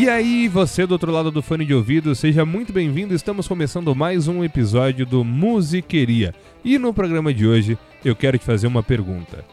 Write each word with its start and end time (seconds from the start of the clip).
E 0.00 0.08
aí, 0.08 0.48
você 0.48 0.86
do 0.86 0.92
outro 0.92 1.12
lado 1.12 1.30
do 1.30 1.42
fone 1.42 1.62
de 1.62 1.74
ouvido, 1.74 2.14
seja 2.14 2.46
muito 2.46 2.72
bem-vindo. 2.72 3.14
Estamos 3.14 3.46
começando 3.46 3.94
mais 3.94 4.28
um 4.28 4.42
episódio 4.42 5.04
do 5.04 5.22
Musiqueria. 5.22 6.34
E 6.64 6.78
no 6.78 6.94
programa 6.94 7.34
de 7.34 7.46
hoje, 7.46 7.76
eu 8.02 8.16
quero 8.16 8.38
te 8.38 8.46
fazer 8.46 8.66
uma 8.66 8.82
pergunta. 8.82 9.44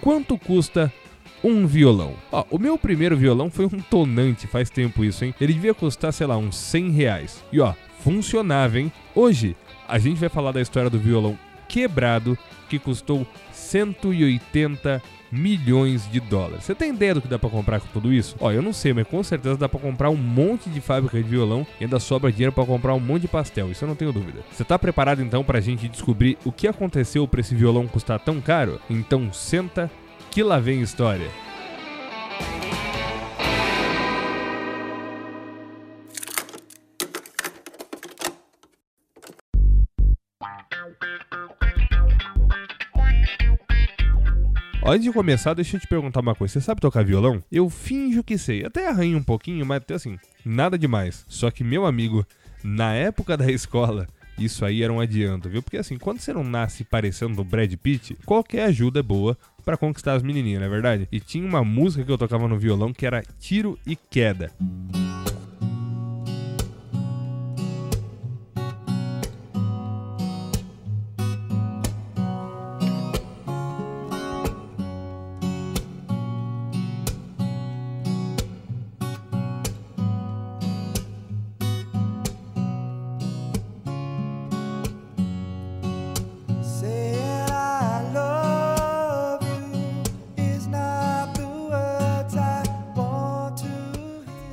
Quanto 0.00 0.38
custa 0.38 0.92
um 1.42 1.66
violão? 1.66 2.14
Ó, 2.30 2.44
o 2.52 2.56
meu 2.60 2.78
primeiro 2.78 3.16
violão 3.16 3.50
foi 3.50 3.66
um 3.66 3.80
tonante, 3.90 4.46
faz 4.46 4.70
tempo 4.70 5.04
isso, 5.04 5.24
hein? 5.24 5.34
Ele 5.40 5.54
devia 5.54 5.74
custar, 5.74 6.12
sei 6.12 6.28
lá, 6.28 6.36
uns 6.36 6.54
100 6.56 6.90
reais. 6.92 7.44
E 7.50 7.58
ó, 7.58 7.74
funcionava, 7.98 8.78
hein? 8.78 8.92
Hoje, 9.12 9.56
a 9.88 9.98
gente 9.98 10.20
vai 10.20 10.28
falar 10.28 10.52
da 10.52 10.62
história 10.62 10.88
do 10.88 11.00
violão 11.00 11.36
quebrado 11.68 12.38
que 12.68 12.78
custou 12.78 13.26
180 13.50 15.02
milhões 15.30 16.10
de 16.10 16.20
dólares. 16.20 16.64
Você 16.64 16.74
tem 16.74 16.90
ideia 16.90 17.14
do 17.14 17.20
que 17.20 17.28
dá 17.28 17.38
para 17.38 17.50
comprar 17.50 17.80
com 17.80 17.88
tudo 17.88 18.12
isso? 18.12 18.36
Ó, 18.40 18.50
eu 18.50 18.62
não 18.62 18.72
sei, 18.72 18.92
mas 18.92 19.06
com 19.06 19.22
certeza 19.22 19.56
dá 19.56 19.68
para 19.68 19.80
comprar 19.80 20.10
um 20.10 20.16
monte 20.16 20.68
de 20.70 20.80
fábrica 20.80 21.16
de 21.16 21.28
violão 21.28 21.66
e 21.80 21.84
ainda 21.84 21.98
sobra 21.98 22.32
dinheiro 22.32 22.52
para 22.52 22.66
comprar 22.66 22.94
um 22.94 23.00
monte 23.00 23.22
de 23.22 23.28
pastel, 23.28 23.70
isso 23.70 23.84
eu 23.84 23.88
não 23.88 23.96
tenho 23.96 24.12
dúvida. 24.12 24.40
Você 24.52 24.64
tá 24.64 24.78
preparado 24.78 25.22
então 25.22 25.44
pra 25.44 25.60
gente 25.60 25.88
descobrir 25.88 26.38
o 26.44 26.52
que 26.52 26.68
aconteceu 26.68 27.26
para 27.26 27.40
esse 27.40 27.54
violão 27.54 27.86
custar 27.86 28.18
tão 28.20 28.40
caro? 28.40 28.80
Então 28.88 29.32
senta 29.32 29.90
que 30.30 30.42
lá 30.42 30.58
vem 30.58 30.82
história. 30.82 31.47
Antes 44.88 45.04
de 45.04 45.12
começar, 45.12 45.52
deixa 45.52 45.76
eu 45.76 45.80
te 45.80 45.86
perguntar 45.86 46.20
uma 46.20 46.34
coisa. 46.34 46.54
Você 46.54 46.62
sabe 46.62 46.80
tocar 46.80 47.04
violão? 47.04 47.44
Eu 47.52 47.68
finjo 47.68 48.24
que 48.24 48.38
sei. 48.38 48.64
Até 48.64 48.88
arranho 48.88 49.18
um 49.18 49.22
pouquinho, 49.22 49.66
mas 49.66 49.82
assim, 49.94 50.18
nada 50.42 50.78
demais. 50.78 51.26
Só 51.28 51.50
que, 51.50 51.62
meu 51.62 51.84
amigo, 51.84 52.26
na 52.64 52.94
época 52.94 53.36
da 53.36 53.52
escola, 53.52 54.08
isso 54.38 54.64
aí 54.64 54.82
era 54.82 54.90
um 54.90 54.98
adianto, 54.98 55.50
viu? 55.50 55.62
Porque 55.62 55.76
assim, 55.76 55.98
quando 55.98 56.20
você 56.20 56.32
não 56.32 56.42
nasce 56.42 56.84
parecendo 56.84 57.38
o 57.38 57.44
Brad 57.44 57.70
Pitt, 57.74 58.16
qualquer 58.24 58.64
ajuda 58.64 59.00
é 59.00 59.02
boa 59.02 59.36
para 59.62 59.76
conquistar 59.76 60.14
as 60.14 60.22
menininhas, 60.22 60.60
não 60.60 60.66
é 60.66 60.70
verdade? 60.70 61.06
E 61.12 61.20
tinha 61.20 61.46
uma 61.46 61.62
música 61.62 62.02
que 62.02 62.10
eu 62.10 62.16
tocava 62.16 62.48
no 62.48 62.58
violão 62.58 62.90
que 62.90 63.04
era 63.04 63.22
Tiro 63.38 63.78
e 63.86 63.94
Queda. 63.94 64.50
Saying 64.58 65.07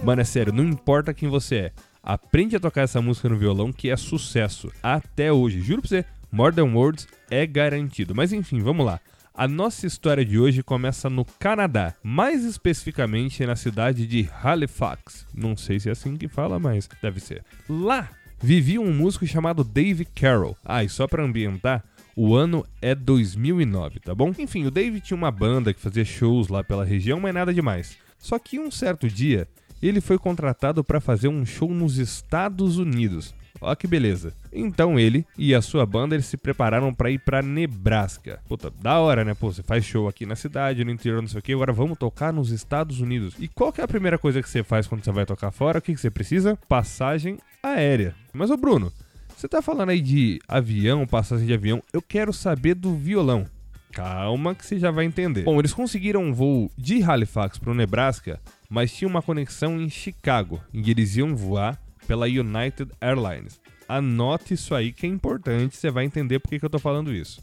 Mano, 0.06 0.22
é 0.22 0.24
sério, 0.24 0.54
não 0.54 0.64
importa 0.64 1.16
quem 1.16 1.28
você 1.28 1.56
é. 1.56 1.72
Aprende 2.04 2.56
a 2.56 2.60
tocar 2.60 2.84
essa 2.84 3.02
música 3.02 3.28
no 3.28 3.36
violão 3.36 3.74
que 3.74 3.90
é 3.90 3.98
sucesso 3.98 4.72
até 4.84 5.34
hoje. 5.34 5.62
Juro 5.62 5.82
pra 5.82 5.90
você, 5.90 6.06
More 6.32 6.54
Than 6.54 6.76
Words 6.76 7.08
é 7.28 7.44
garantido. 7.48 8.14
Mas 8.14 8.32
enfim, 8.32 8.60
vamos 8.60 8.86
lá. 8.86 9.00
A 9.34 9.48
nossa 9.48 9.88
história 9.88 10.24
de 10.24 10.38
hoje 10.38 10.62
começa 10.62 11.10
no 11.10 11.26
Canadá, 11.26 11.96
mais 12.04 12.46
especificamente 12.46 13.44
na 13.48 13.56
cidade 13.56 14.06
de 14.06 14.30
Halifax. 14.44 15.26
Não 15.34 15.58
sei 15.58 15.80
se 15.80 15.90
é 15.90 15.94
assim 15.94 16.16
que 16.16 16.28
fala, 16.28 16.60
mas 16.60 16.88
deve 17.02 17.20
ser. 17.20 17.44
Lá 17.68 18.08
vivia 18.40 18.80
um 18.80 18.94
músico 18.94 19.26
chamado 19.26 19.64
Dave 19.64 20.06
Carroll. 20.06 20.56
Ah, 20.64 20.84
e 20.84 20.90
só 20.90 21.08
pra 21.08 21.24
ambientar, 21.24 21.84
o 22.16 22.36
ano 22.36 22.64
é 22.80 22.94
2009, 22.94 24.02
tá 24.02 24.14
bom? 24.14 24.32
Enfim, 24.38 24.66
o 24.68 24.72
Dave 24.72 25.02
tinha 25.02 25.18
uma 25.18 25.32
banda 25.32 25.74
que 25.74 25.82
fazia 25.82 26.06
shows 26.06 26.48
lá 26.48 26.64
pela 26.64 26.86
região, 26.86 27.20
mas 27.20 27.34
nada 27.34 27.52
demais. 27.52 27.98
Só 28.20 28.38
que 28.40 28.60
um 28.60 28.70
certo 28.70 29.08
dia, 29.08 29.48
ele 29.88 30.02
foi 30.02 30.18
contratado 30.18 30.84
para 30.84 31.00
fazer 31.00 31.28
um 31.28 31.46
show 31.46 31.70
nos 31.74 31.98
Estados 31.98 32.78
Unidos. 32.78 33.34
Ó 33.62 33.74
que 33.74 33.88
beleza. 33.88 34.34
Então 34.52 35.00
ele 35.00 35.26
e 35.38 35.56
a 35.56 35.62
sua 35.62 35.86
banda 35.86 36.16
eles 36.16 36.26
se 36.26 36.38
prepararam 36.38 36.94
para 36.94 37.10
ir 37.10 37.20
para 37.20 37.42
Nebraska. 37.42 38.40
Puta, 38.48 38.72
da 38.82 39.00
hora, 39.00 39.24
né? 39.24 39.34
Pô, 39.34 39.52
você 39.52 39.64
faz 39.64 39.86
show 39.86 40.08
aqui 40.08 40.26
na 40.26 40.36
cidade, 40.36 40.84
no 40.84 40.92
interior, 40.92 41.22
não 41.22 41.28
sei 41.28 41.40
o 41.40 41.42
que, 41.42 41.54
agora 41.54 41.74
vamos 41.74 41.98
tocar 41.98 42.34
nos 42.34 42.52
Estados 42.52 43.00
Unidos. 43.00 43.36
E 43.40 43.48
qual 43.48 43.72
que 43.72 43.82
é 43.82 43.84
a 43.84 43.88
primeira 43.88 44.18
coisa 44.18 44.42
que 44.42 44.50
você 44.50 44.64
faz 44.64 44.88
quando 44.88 45.04
você 45.04 45.12
vai 45.12 45.26
tocar 45.26 45.52
fora? 45.52 45.80
O 45.80 45.82
que, 45.82 45.94
que 45.94 46.00
você 46.00 46.10
precisa? 46.10 46.58
Passagem 46.68 47.38
aérea. 47.64 48.14
Mas 48.34 48.52
ô 48.52 48.58
Bruno, 48.58 48.92
você 49.36 49.48
tá 49.48 49.62
falando 49.62 49.90
aí 49.90 50.02
de 50.02 50.40
avião, 50.48 51.08
passagem 51.08 51.48
de 51.48 51.54
avião, 51.54 51.82
eu 51.92 52.02
quero 52.02 52.32
saber 52.32 52.76
do 52.76 52.96
violão. 52.96 53.46
Calma 53.92 54.54
que 54.54 54.66
você 54.66 54.78
já 54.78 54.92
vai 54.92 55.06
entender. 55.06 55.44
Bom, 55.44 55.58
eles 55.58 55.74
conseguiram 55.74 56.22
um 56.22 56.34
voo 56.34 56.70
de 56.78 57.02
Halifax 57.02 57.58
para 57.58 57.72
o 57.72 57.74
Nebraska, 57.74 58.42
mas 58.76 58.92
tinha 58.92 59.08
uma 59.08 59.22
conexão 59.22 59.80
em 59.80 59.90
Chicago, 59.90 60.62
e 60.74 60.92
eles 60.92 61.16
iam 61.16 61.34
voar 61.34 61.82
pela 62.06 62.26
United 62.26 62.92
Airlines. 63.00 63.58
Anote 63.88 64.54
isso 64.54 64.76
aí 64.76 64.92
que 64.92 65.06
é 65.06 65.10
importante, 65.10 65.78
você 65.78 65.90
vai 65.90 66.04
entender 66.04 66.40
por 66.40 66.50
que, 66.50 66.60
que 66.60 66.66
eu 66.66 66.70
tô 66.70 66.78
falando 66.78 67.14
isso. 67.14 67.42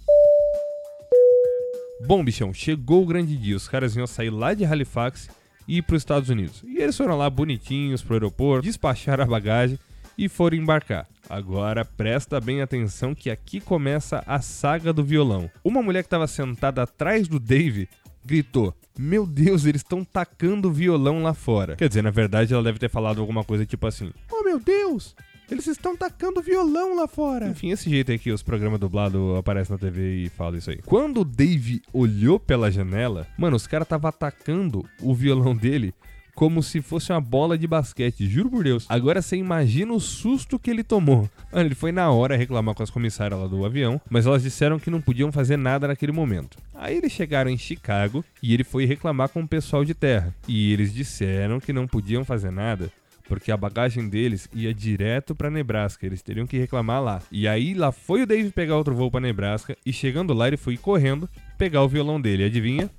Bom, 2.06 2.22
bichão, 2.22 2.52
chegou 2.52 3.02
o 3.02 3.06
grande 3.06 3.34
dia. 3.34 3.56
Os 3.56 3.66
caras 3.66 3.96
iam 3.96 4.06
sair 4.06 4.28
lá 4.28 4.52
de 4.52 4.66
Halifax 4.66 5.30
e 5.66 5.78
ir 5.78 5.82
para 5.82 5.96
os 5.96 6.02
Estados 6.02 6.28
Unidos. 6.28 6.62
E 6.64 6.76
eles 6.76 6.98
foram 6.98 7.16
lá 7.16 7.30
bonitinhos 7.30 8.02
pro 8.02 8.12
aeroporto, 8.12 8.66
despacharam 8.66 9.24
a 9.24 9.26
bagagem 9.26 9.78
e 10.18 10.28
foram 10.28 10.58
embarcar. 10.58 11.06
Agora 11.30 11.82
presta 11.82 12.42
bem 12.42 12.60
atenção 12.60 13.14
que 13.14 13.30
aqui 13.30 13.58
começa 13.58 14.22
a 14.26 14.42
saga 14.42 14.92
do 14.92 15.02
violão. 15.02 15.50
Uma 15.64 15.82
mulher 15.82 16.02
que 16.02 16.08
estava 16.08 16.26
sentada 16.26 16.82
atrás 16.82 17.26
do 17.26 17.40
Dave 17.40 17.88
gritou: 18.24 18.74
Meu 18.98 19.26
Deus, 19.26 19.64
eles 19.64 19.80
estão 19.80 20.04
tacando 20.04 20.72
violão 20.72 21.22
lá 21.22 21.34
fora. 21.34 21.76
Quer 21.76 21.88
dizer, 21.88 22.02
na 22.02 22.10
verdade 22.10 22.52
ela 22.52 22.62
deve 22.62 22.78
ter 22.78 22.88
falado 22.88 23.20
alguma 23.20 23.44
coisa 23.44 23.66
tipo 23.66 23.86
assim: 23.86 24.12
Oh 24.30 24.44
meu 24.44 24.58
Deus, 24.58 25.14
eles 25.50 25.66
estão 25.66 25.96
tacando 25.96 26.40
violão 26.42 26.96
lá 26.96 27.06
fora. 27.06 27.48
Enfim, 27.48 27.70
esse 27.70 27.90
jeito 27.90 28.10
aí 28.10 28.18
que 28.18 28.32
os 28.32 28.42
programas 28.42 28.80
dublados 28.80 29.36
aparecem 29.38 29.74
na 29.74 29.78
TV 29.78 30.24
e 30.24 30.28
falam 30.28 30.58
isso 30.58 30.70
aí. 30.70 30.78
Quando 30.84 31.20
o 31.20 31.24
Dave 31.24 31.82
olhou 31.92 32.40
pela 32.40 32.70
janela, 32.70 33.26
mano, 33.36 33.56
os 33.56 33.66
caras 33.66 33.86
estavam 33.86 34.08
atacando 34.08 34.84
o 35.00 35.14
violão 35.14 35.54
dele 35.54 35.94
como 36.34 36.62
se 36.62 36.80
fosse 36.80 37.12
uma 37.12 37.20
bola 37.20 37.56
de 37.58 37.66
basquete, 37.66 38.26
juro 38.26 38.50
por 38.50 38.64
Deus. 38.64 38.86
Agora 38.88 39.22
você 39.22 39.36
imagina 39.36 39.92
o 39.92 40.00
susto 40.00 40.58
que 40.58 40.70
ele 40.70 40.82
tomou. 40.82 41.28
Mano, 41.52 41.66
ele 41.66 41.74
foi 41.74 41.92
na 41.92 42.10
hora 42.10 42.36
reclamar 42.36 42.74
com 42.74 42.82
as 42.82 42.90
comissárias 42.90 43.38
lá 43.38 43.46
do 43.46 43.64
avião, 43.64 44.00
mas 44.08 44.26
elas 44.26 44.42
disseram 44.42 44.78
que 44.78 44.90
não 44.90 45.00
podiam 45.00 45.30
fazer 45.30 45.56
nada 45.56 45.88
naquele 45.88 46.12
momento. 46.12 46.58
Aí 46.74 46.96
eles 46.96 47.12
chegaram 47.12 47.50
em 47.50 47.58
Chicago 47.58 48.24
e 48.42 48.54
ele 48.54 48.64
foi 48.64 48.84
reclamar 48.84 49.28
com 49.28 49.42
o 49.42 49.48
pessoal 49.48 49.84
de 49.84 49.94
terra. 49.94 50.34
E 50.48 50.72
eles 50.72 50.92
disseram 50.92 51.60
que 51.60 51.72
não 51.72 51.86
podiam 51.86 52.24
fazer 52.24 52.50
nada 52.50 52.90
porque 53.28 53.50
a 53.50 53.56
bagagem 53.56 54.10
deles 54.10 54.46
ia 54.52 54.74
direto 54.74 55.34
pra 55.34 55.50
Nebraska, 55.50 56.04
eles 56.04 56.20
teriam 56.20 56.46
que 56.46 56.58
reclamar 56.58 57.02
lá. 57.02 57.22
E 57.30 57.48
aí 57.48 57.72
lá 57.72 57.90
foi 57.90 58.22
o 58.22 58.26
Dave 58.26 58.50
pegar 58.50 58.76
outro 58.76 58.94
voo 58.94 59.10
pra 59.10 59.20
Nebraska 59.20 59.74
e 59.86 59.92
chegando 59.92 60.34
lá 60.34 60.48
ele 60.48 60.58
foi 60.58 60.76
correndo 60.76 61.26
pegar 61.56 61.82
o 61.82 61.88
violão 61.88 62.20
dele. 62.20 62.44
Adivinha? 62.44 62.90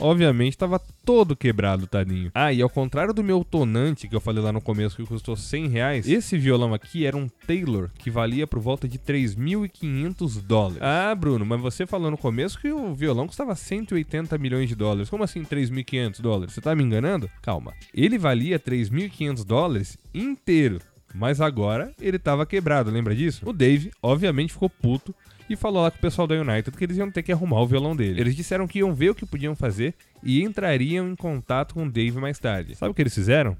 Obviamente 0.00 0.54
estava 0.54 0.80
todo 1.04 1.36
quebrado, 1.36 1.86
tadinho. 1.86 2.30
Ah, 2.34 2.52
e 2.52 2.62
ao 2.62 2.70
contrário 2.70 3.12
do 3.12 3.22
meu 3.22 3.44
tonante 3.44 4.08
que 4.08 4.14
eu 4.14 4.20
falei 4.20 4.42
lá 4.42 4.52
no 4.52 4.60
começo 4.60 4.96
que 4.96 5.06
custou 5.06 5.36
100 5.36 5.68
reais, 5.68 6.08
esse 6.08 6.38
violão 6.38 6.74
aqui 6.74 7.04
era 7.04 7.16
um 7.16 7.28
Taylor 7.46 7.90
que 7.98 8.10
valia 8.10 8.46
por 8.46 8.60
volta 8.60 8.88
de 8.88 8.98
3.500 8.98 10.40
dólares. 10.42 10.82
Ah, 10.82 11.14
Bruno, 11.14 11.44
mas 11.44 11.60
você 11.60 11.86
falou 11.86 12.10
no 12.10 12.18
começo 12.18 12.60
que 12.60 12.70
o 12.70 12.94
violão 12.94 13.26
custava 13.26 13.54
180 13.54 14.36
milhões 14.38 14.68
de 14.68 14.74
dólares. 14.74 15.10
Como 15.10 15.24
assim 15.24 15.42
3.500 15.42 16.20
dólares? 16.20 16.54
Você 16.54 16.60
tá 16.60 16.74
me 16.74 16.82
enganando? 16.82 17.30
Calma. 17.42 17.74
Ele 17.94 18.18
valia 18.18 18.58
3.500 18.58 19.44
dólares 19.44 19.98
inteiro. 20.14 20.80
Mas 21.14 21.40
agora 21.40 21.92
ele 22.00 22.18
tava 22.18 22.46
quebrado, 22.46 22.90
lembra 22.90 23.14
disso? 23.14 23.48
O 23.48 23.52
Dave, 23.52 23.90
obviamente, 24.02 24.52
ficou 24.52 24.70
puto 24.70 25.14
e 25.48 25.56
falou 25.56 25.82
lá 25.82 25.90
com 25.90 25.98
o 25.98 26.00
pessoal 26.00 26.28
da 26.28 26.36
United 26.36 26.76
que 26.76 26.84
eles 26.84 26.96
iam 26.96 27.10
ter 27.10 27.22
que 27.22 27.32
arrumar 27.32 27.60
o 27.60 27.66
violão 27.66 27.96
dele. 27.96 28.20
Eles 28.20 28.36
disseram 28.36 28.68
que 28.68 28.78
iam 28.78 28.94
ver 28.94 29.10
o 29.10 29.14
que 29.14 29.26
podiam 29.26 29.56
fazer 29.56 29.94
e 30.22 30.42
entrariam 30.42 31.08
em 31.08 31.16
contato 31.16 31.74
com 31.74 31.84
o 31.84 31.90
Dave 31.90 32.18
mais 32.20 32.38
tarde. 32.38 32.76
Sabe 32.76 32.92
o 32.92 32.94
que 32.94 33.02
eles 33.02 33.14
fizeram? 33.14 33.56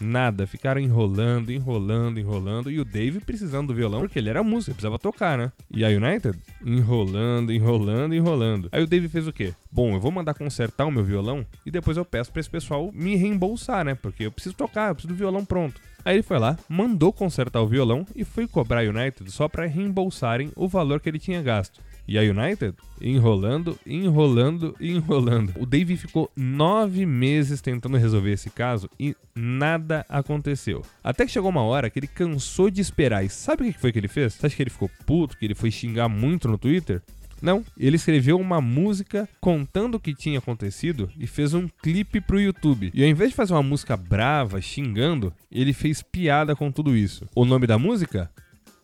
Nada, 0.00 0.46
ficaram 0.46 0.80
enrolando, 0.80 1.52
enrolando, 1.52 2.18
enrolando. 2.18 2.70
E 2.70 2.80
o 2.80 2.84
Dave 2.84 3.20
precisando 3.20 3.68
do 3.68 3.74
violão, 3.74 4.00
porque 4.00 4.18
ele 4.18 4.30
era 4.30 4.42
músico, 4.42 4.74
precisava 4.74 4.98
tocar, 4.98 5.38
né? 5.38 5.52
E 5.70 5.84
a 5.84 5.88
United? 5.88 6.36
Enrolando, 6.64 7.52
enrolando, 7.52 8.14
enrolando. 8.14 8.68
Aí 8.72 8.82
o 8.82 8.86
Dave 8.86 9.08
fez 9.08 9.28
o 9.28 9.32
quê? 9.32 9.54
Bom, 9.70 9.94
eu 9.94 10.00
vou 10.00 10.10
mandar 10.10 10.34
consertar 10.34 10.86
o 10.86 10.90
meu 10.90 11.04
violão 11.04 11.46
e 11.64 11.70
depois 11.70 11.96
eu 11.96 12.04
peço 12.04 12.32
pra 12.32 12.40
esse 12.40 12.50
pessoal 12.50 12.90
me 12.92 13.14
reembolsar, 13.14 13.84
né? 13.84 13.94
Porque 13.94 14.26
eu 14.26 14.32
preciso 14.32 14.56
tocar, 14.56 14.88
eu 14.88 14.94
preciso 14.94 15.14
do 15.14 15.18
violão 15.18 15.44
pronto. 15.44 15.80
Aí 16.04 16.16
ele 16.16 16.22
foi 16.22 16.38
lá, 16.38 16.56
mandou 16.68 17.12
consertar 17.12 17.60
o 17.60 17.66
violão 17.66 18.06
e 18.14 18.24
foi 18.24 18.46
cobrar 18.46 18.80
a 18.80 18.82
United 18.84 19.30
só 19.30 19.48
pra 19.48 19.66
reembolsarem 19.66 20.50
o 20.56 20.66
valor 20.66 21.00
que 21.00 21.08
ele 21.08 21.18
tinha 21.18 21.42
gasto. 21.42 21.80
E 22.06 22.18
a 22.18 22.22
United 22.22 22.74
enrolando, 23.00 23.78
enrolando, 23.86 24.74
enrolando. 24.80 25.52
O 25.58 25.64
Dave 25.64 25.96
ficou 25.96 26.30
nove 26.36 27.06
meses 27.06 27.60
tentando 27.60 27.96
resolver 27.96 28.32
esse 28.32 28.50
caso 28.50 28.90
e 28.98 29.14
nada 29.34 30.04
aconteceu. 30.08 30.82
Até 31.02 31.24
que 31.24 31.30
chegou 31.30 31.50
uma 31.50 31.62
hora 31.62 31.88
que 31.88 31.98
ele 31.98 32.08
cansou 32.08 32.70
de 32.70 32.80
esperar. 32.80 33.24
E 33.24 33.28
sabe 33.28 33.68
o 33.68 33.72
que 33.72 33.78
foi 33.78 33.92
que 33.92 33.98
ele 33.98 34.08
fez? 34.08 34.34
Você 34.34 34.46
acha 34.46 34.56
que 34.56 34.62
ele 34.62 34.70
ficou 34.70 34.90
puto, 35.06 35.36
que 35.36 35.44
ele 35.44 35.54
foi 35.54 35.70
xingar 35.70 36.08
muito 36.08 36.48
no 36.48 36.58
Twitter? 36.58 37.02
Não, 37.42 37.64
ele 37.76 37.96
escreveu 37.96 38.38
uma 38.38 38.60
música 38.60 39.28
contando 39.40 39.96
o 39.96 40.00
que 40.00 40.14
tinha 40.14 40.38
acontecido 40.38 41.10
e 41.18 41.26
fez 41.26 41.52
um 41.52 41.68
clipe 41.82 42.20
pro 42.20 42.40
YouTube. 42.40 42.92
E 42.94 43.02
ao 43.02 43.08
invés 43.10 43.30
de 43.30 43.36
fazer 43.36 43.52
uma 43.52 43.62
música 43.62 43.96
brava, 43.96 44.60
xingando, 44.60 45.32
ele 45.50 45.72
fez 45.72 46.02
piada 46.02 46.54
com 46.54 46.70
tudo 46.70 46.96
isso. 46.96 47.28
O 47.34 47.44
nome 47.44 47.66
da 47.66 47.78
música? 47.78 48.30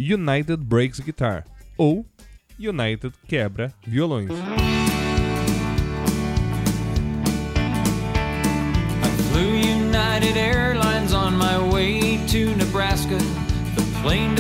United 0.01 0.57
Breaks 0.57 0.99
Guitar 0.99 1.45
ou 1.77 2.05
United 2.59 3.13
Quebra 3.29 3.73
Violões. 3.87 4.31
United 10.19 10.37
Airlines 10.37 11.13
on 11.13 11.39
my 11.39 11.59
way 11.73 12.19
to 12.27 12.57
Nebraska. 12.57 13.19
The 13.77 13.83
plane 14.03 14.35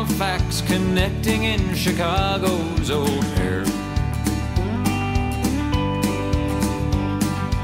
Halifax, 0.00 0.62
connecting 0.62 1.44
in 1.44 1.74
Chicago's 1.74 2.90
O'Hare. 2.90 3.66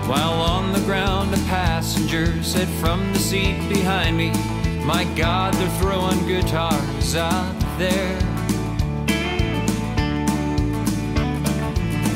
While 0.06 0.34
on 0.42 0.70
the 0.74 0.80
ground, 0.80 1.32
a 1.32 1.38
passenger 1.48 2.42
said 2.42 2.68
from 2.78 3.10
the 3.14 3.18
seat 3.18 3.66
behind 3.70 4.18
me, 4.18 4.32
My 4.84 5.04
God, 5.16 5.54
they're 5.54 5.80
throwing 5.80 6.26
guitars 6.26 7.16
out 7.16 7.58
there. 7.78 8.18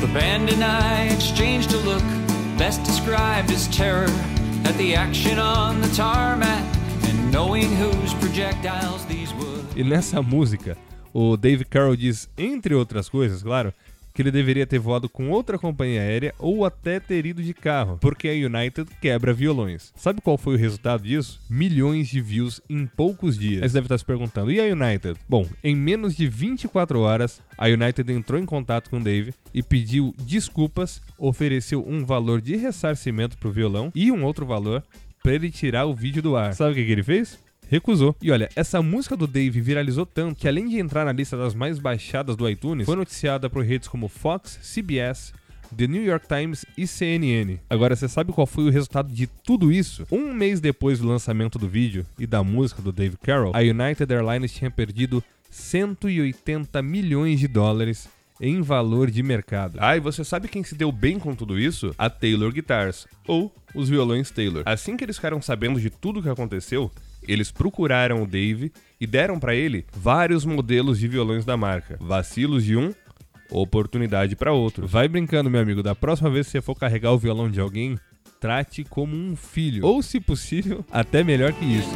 The 0.01 0.11
band 0.13 0.51
and 0.51 0.63
I 0.63 1.05
exchanged 1.05 1.73
a 1.73 1.77
look, 1.77 2.03
best 2.59 2.83
described 2.83 3.49
as 3.49 3.67
terror, 3.69 4.13
at 4.65 4.75
the 4.77 4.93
action 4.93 5.39
on 5.39 5.81
the 5.81 5.89
tarmac 5.95 6.63
and 7.05 7.31
knowing 7.31 7.75
whose 7.75 8.13
projectiles 8.13 9.03
would. 9.07 9.20
E 9.73 9.83
nessa 9.85 10.21
música, 10.21 10.77
o 11.13 11.37
Dave 11.37 11.63
Carroll 11.63 11.95
diz, 11.95 12.29
entre 12.37 12.75
outras 12.75 13.07
coisas, 13.07 13.41
claro, 13.41 13.73
que 14.13 14.21
ele 14.21 14.31
deveria 14.31 14.67
ter 14.67 14.79
voado 14.79 15.07
com 15.07 15.29
outra 15.29 15.57
companhia 15.57 16.01
aérea 16.01 16.35
ou 16.37 16.65
até 16.65 16.99
ter 16.99 17.25
ido 17.25 17.41
de 17.41 17.53
carro, 17.53 17.97
porque 18.01 18.27
a 18.27 18.33
United 18.33 18.89
quebra 18.99 19.33
violões. 19.33 19.93
Sabe 19.95 20.19
qual 20.19 20.37
foi 20.37 20.55
o 20.55 20.57
resultado 20.57 21.03
disso? 21.03 21.39
Milhões 21.49 22.09
de 22.09 22.19
views 22.19 22.59
em 22.69 22.85
poucos 22.85 23.37
dias. 23.37 23.61
Você 23.61 23.73
deve 23.73 23.85
estar 23.85 23.97
se 23.97 24.05
perguntando, 24.05 24.51
e 24.51 24.59
a 24.59 24.65
United? 24.65 25.17
Bom, 25.27 25.47
em 25.63 25.73
menos 25.73 26.17
de 26.17 26.27
24 26.27 26.99
horas, 26.99 27.41
a 27.57 27.67
United 27.67 28.11
entrou 28.11 28.39
em 28.39 28.45
contato 28.45 28.89
com 28.89 28.97
o 28.97 29.03
Dave 29.03 29.33
e 29.53 29.63
pediu 29.63 30.13
desculpas, 30.19 31.01
ofereceu 31.17 31.87
um 31.87 32.05
valor 32.05 32.41
de 32.41 32.57
ressarcimento 32.57 33.37
pro 33.37 33.51
violão 33.51 33.89
e 33.95 34.11
um 34.11 34.25
outro 34.25 34.45
valor 34.45 34.83
para 35.23 35.33
ele 35.33 35.49
tirar 35.49 35.85
o 35.85 35.95
vídeo 35.95 36.21
do 36.21 36.35
ar. 36.35 36.53
Sabe 36.53 36.71
o 36.71 36.75
que, 36.75 36.85
que 36.85 36.91
ele 36.91 37.03
fez? 37.03 37.39
Recusou. 37.71 38.13
E 38.21 38.29
olha, 38.29 38.49
essa 38.53 38.81
música 38.81 39.15
do 39.15 39.25
Dave 39.25 39.61
viralizou 39.61 40.05
tanto 40.05 40.35
que 40.35 40.47
além 40.47 40.67
de 40.67 40.77
entrar 40.77 41.05
na 41.05 41.13
lista 41.13 41.37
das 41.37 41.55
mais 41.55 41.79
baixadas 41.79 42.35
do 42.35 42.47
iTunes, 42.47 42.85
foi 42.85 42.97
noticiada 42.97 43.49
por 43.49 43.63
redes 43.63 43.87
como 43.87 44.09
Fox, 44.09 44.59
CBS, 44.61 45.33
The 45.75 45.87
New 45.87 46.03
York 46.03 46.27
Times 46.27 46.65
e 46.77 46.85
CNN. 46.85 47.57
Agora, 47.69 47.95
você 47.95 48.09
sabe 48.09 48.33
qual 48.33 48.45
foi 48.45 48.65
o 48.65 48.69
resultado 48.69 49.11
de 49.13 49.25
tudo 49.25 49.71
isso? 49.71 50.05
Um 50.11 50.33
mês 50.33 50.59
depois 50.59 50.99
do 50.99 51.07
lançamento 51.07 51.57
do 51.57 51.67
vídeo 51.67 52.05
e 52.19 52.27
da 52.27 52.43
música 52.43 52.81
do 52.81 52.91
Dave 52.91 53.15
Carroll, 53.15 53.53
a 53.55 53.59
United 53.59 54.13
Airlines 54.13 54.51
tinha 54.51 54.69
perdido 54.69 55.23
180 55.49 56.81
milhões 56.81 57.39
de 57.39 57.47
dólares 57.47 58.09
em 58.41 58.59
valor 58.59 59.11
de 59.11 59.21
mercado. 59.21 59.77
Ah, 59.79 59.95
e 59.95 59.99
você 59.99 60.23
sabe 60.23 60.47
quem 60.47 60.63
se 60.63 60.73
deu 60.73 60.91
bem 60.91 61.19
com 61.19 61.35
tudo 61.35 61.59
isso? 61.59 61.93
A 61.97 62.09
Taylor 62.09 62.51
Guitars, 62.51 63.07
ou 63.27 63.53
os 63.75 63.87
violões 63.87 64.31
Taylor. 64.31 64.63
Assim 64.65 64.97
que 64.97 65.03
eles 65.03 65.15
ficaram 65.15 65.39
sabendo 65.39 65.79
de 65.79 65.91
tudo 65.91 66.19
o 66.19 66.23
que 66.23 66.29
aconteceu, 66.29 66.91
eles 67.21 67.51
procuraram 67.51 68.23
o 68.23 68.27
Dave 68.27 68.71
e 68.99 69.05
deram 69.05 69.39
para 69.39 69.53
ele 69.53 69.85
vários 69.93 70.43
modelos 70.43 70.97
de 70.97 71.07
violões 71.07 71.45
da 71.45 71.55
marca. 71.55 71.97
Vacilos 72.01 72.65
de 72.65 72.75
um, 72.75 72.91
oportunidade 73.51 74.35
para 74.35 74.51
outro. 74.51 74.87
Vai 74.87 75.07
brincando, 75.07 75.49
meu 75.49 75.61
amigo, 75.61 75.83
da 75.83 75.93
próxima 75.93 76.31
vez 76.31 76.47
que 76.47 76.53
você 76.53 76.61
for 76.61 76.75
carregar 76.75 77.11
o 77.11 77.19
violão 77.19 77.49
de 77.49 77.59
alguém, 77.59 77.99
trate 78.39 78.83
como 78.83 79.15
um 79.15 79.35
filho, 79.35 79.85
ou 79.85 80.01
se 80.01 80.19
possível, 80.19 80.83
até 80.91 81.23
melhor 81.23 81.53
que 81.53 81.63
isso. 81.63 81.91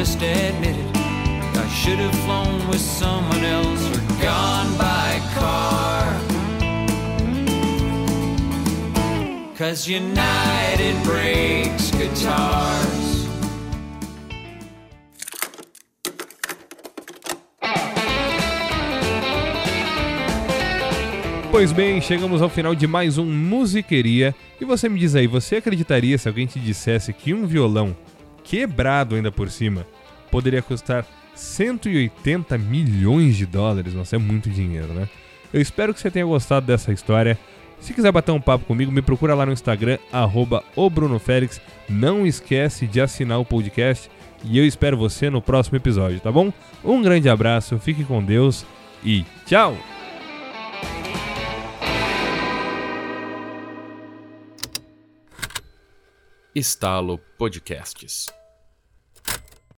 Just 0.00 0.22
admit 0.22 0.76
it. 0.76 0.96
I 0.96 1.68
should 1.68 1.98
have 1.98 2.14
flown 2.24 2.66
with 2.68 2.80
someone 2.80 3.44
else 3.44 3.82
or 3.94 4.00
gone 4.22 4.72
by 4.78 5.20
car. 5.36 6.06
Cause 9.58 9.86
United 9.86 10.96
breaks 11.04 11.90
guitars. 11.90 13.28
Pois 21.50 21.72
bem, 21.72 22.00
chegamos 22.00 22.40
ao 22.40 22.48
final 22.48 22.74
de 22.74 22.86
mais 22.86 23.18
um 23.18 23.26
Musiqueria. 23.26 24.34
E 24.58 24.64
você 24.64 24.88
me 24.88 24.98
diz 24.98 25.14
aí, 25.14 25.26
você 25.26 25.56
acreditaria 25.56 26.16
se 26.16 26.26
alguém 26.26 26.46
te 26.46 26.58
dissesse 26.58 27.12
que 27.12 27.34
um 27.34 27.44
violão, 27.44 27.94
quebrado 28.50 29.14
ainda 29.14 29.30
por 29.30 29.48
cima, 29.48 29.86
poderia 30.28 30.60
custar 30.60 31.06
180 31.36 32.58
milhões 32.58 33.36
de 33.36 33.46
dólares? 33.46 33.94
Nossa, 33.94 34.16
é 34.16 34.18
muito 34.18 34.50
dinheiro, 34.50 34.88
né? 34.88 35.08
Eu 35.52 35.60
espero 35.60 35.94
que 35.94 36.00
você 36.00 36.10
tenha 36.10 36.26
gostado 36.26 36.66
dessa 36.66 36.92
história. 36.92 37.38
Se 37.78 37.94
quiser 37.94 38.10
bater 38.10 38.32
um 38.32 38.40
papo 38.40 38.64
comigo, 38.64 38.90
me 38.90 39.02
procura 39.02 39.34
lá 39.34 39.46
no 39.46 39.52
Instagram, 39.52 39.98
arroba. 40.12 40.64
Não 41.88 42.26
esquece 42.26 42.88
de 42.88 43.00
assinar 43.00 43.38
o 43.38 43.44
podcast 43.44 44.10
e 44.42 44.58
eu 44.58 44.66
espero 44.66 44.96
você 44.96 45.30
no 45.30 45.40
próximo 45.40 45.76
episódio, 45.76 46.18
tá 46.18 46.32
bom? 46.32 46.52
Um 46.84 47.00
grande 47.00 47.28
abraço, 47.28 47.78
fique 47.78 48.02
com 48.02 48.20
Deus 48.20 48.66
e 49.04 49.24
tchau! 49.46 49.76
Estalo 56.52 57.16
Podcasts. 57.38 58.39